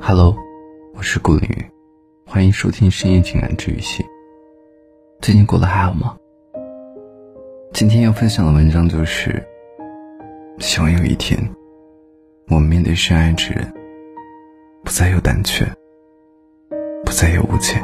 [0.00, 0.36] Hello，
[0.94, 1.64] 我是顾凌云，
[2.26, 4.04] 欢迎收听深夜情感治愈系。
[5.20, 6.16] 最近过得还好吗？
[7.72, 9.44] 今天要分享的文章就是：
[10.58, 11.38] 希望有一天，
[12.48, 13.72] 我们面对深爱之人，
[14.84, 15.64] 不再有胆怯，
[17.04, 17.80] 不再有误解。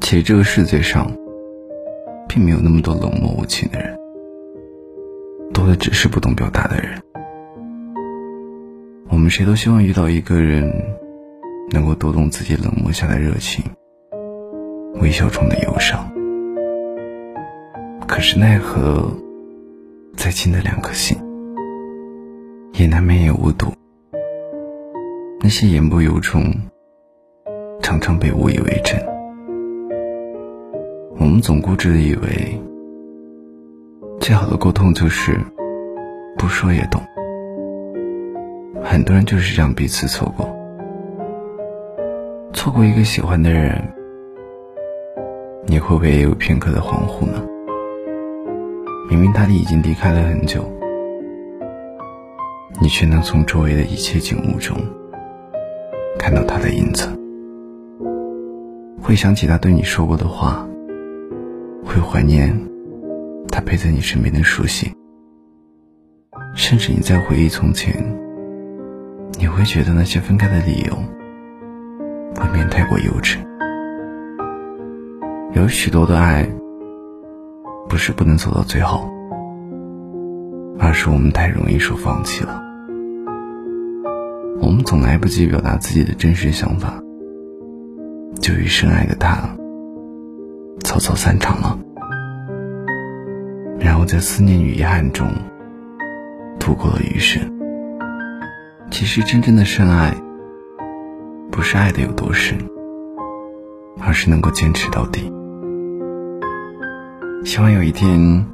[0.00, 1.10] 其实这个世界上，
[2.28, 3.98] 并没有那么多冷漠无情的人，
[5.52, 7.02] 多的只是不懂表达的人。
[9.18, 10.72] 我们谁都希望遇到一个人，
[11.72, 13.64] 能够读懂自己冷漠下的热情，
[15.00, 16.08] 微笑中的忧伤。
[18.06, 19.12] 可是奈何，
[20.16, 21.18] 再近的两颗心，
[22.74, 23.72] 也难免有误读。
[25.40, 26.54] 那些言不由衷，
[27.82, 29.04] 常常被误以为真。
[31.18, 32.56] 我们总固执的以为，
[34.20, 35.40] 最好的沟通就是
[36.38, 37.02] 不说也懂。
[38.90, 40.48] 很多人就是这样彼此错过，
[42.54, 43.78] 错过一个喜欢的人，
[45.66, 47.38] 你会不会也有片刻的恍惚呢？
[49.10, 50.64] 明明他已经离开了很久，
[52.80, 54.74] 你却能从周围的一切景物中
[56.18, 57.06] 看到他的影子，
[59.02, 60.66] 会想起他对你说过的话，
[61.84, 62.58] 会怀念
[63.52, 64.90] 他陪在你身边的熟悉，
[66.54, 68.02] 甚至你在回忆从前。
[69.36, 70.96] 你会觉得那些分开的理由
[72.40, 73.38] 未免太过幼稚。
[75.52, 76.48] 有许多的爱，
[77.88, 79.10] 不是不能走到最后，
[80.78, 82.62] 而是我们太容易说放弃了。
[84.60, 87.02] 我们总来不及表达自己的真实想法，
[88.40, 89.50] 就与深爱的他
[90.84, 91.78] 草草散场了，
[93.78, 95.28] 然后在思念与遗憾中
[96.60, 97.57] 度过了余生。
[98.90, 100.14] 其实，真正的深爱，
[101.52, 102.58] 不是爱的有多深，
[104.00, 105.32] 而是能够坚持到底。
[107.44, 108.44] 希望有一天，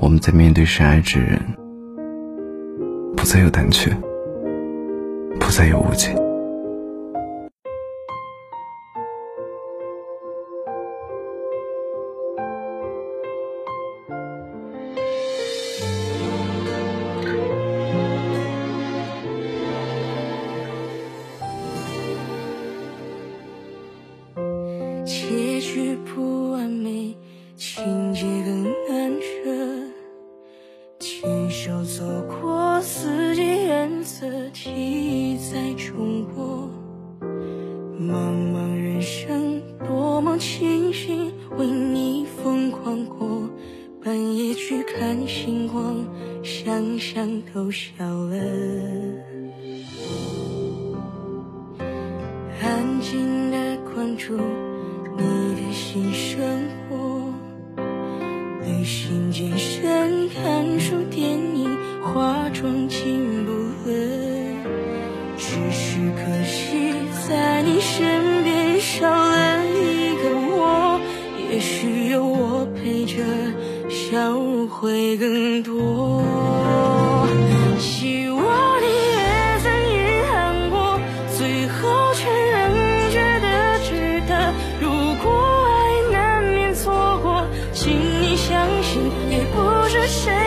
[0.00, 1.40] 我们在面对深爱之人，
[3.16, 3.96] 不再有胆怯，
[5.38, 6.25] 不再有误解。
[37.98, 43.48] 茫茫人生，多么庆幸为你疯狂过。
[44.04, 45.96] 半夜去看星光，
[46.42, 48.36] 想想都笑了。
[52.62, 53.56] 安静的
[53.92, 54.36] 关注。
[55.18, 57.32] 你的新生活，
[58.62, 61.66] 旅行、健身、看书、电影、
[62.02, 63.18] 化妆进
[71.66, 73.16] 需要我陪着
[73.88, 74.38] 笑
[74.68, 76.22] 会更多
[77.76, 80.96] 希望你也曾遗憾过
[81.36, 84.52] 最后却仍觉得值得。
[84.80, 84.88] 如
[85.24, 90.45] 果爱难免错过请你相信也不是谁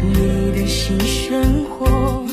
[0.00, 2.24] 你的新生活，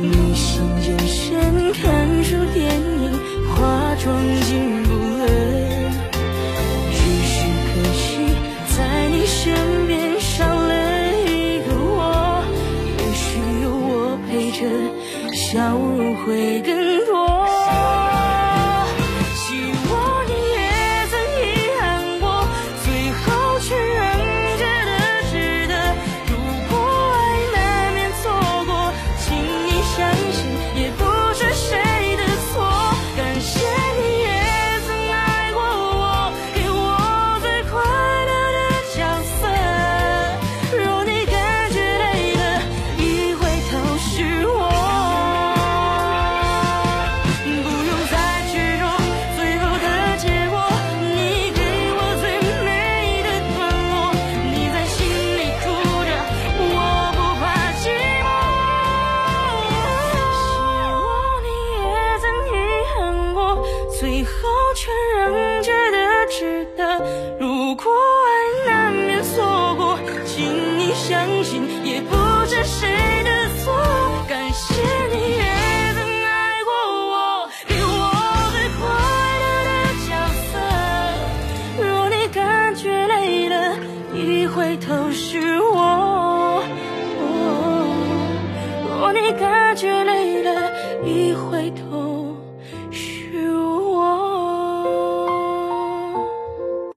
[0.00, 3.12] 你新健身、看书、电影、
[3.48, 4.06] 化妆
[4.42, 5.22] 进步了，
[6.92, 6.96] 只
[7.26, 7.34] 是
[7.68, 8.02] 可惜
[8.76, 8.76] 在
[9.08, 10.72] 你身边少了
[11.26, 12.44] 一个我。
[12.98, 13.24] 也许
[13.62, 14.60] 有我陪着，
[15.34, 16.93] 笑容会更
[29.96, 31.13] 相信也不